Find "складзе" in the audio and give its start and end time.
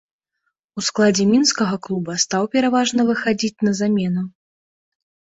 0.87-1.27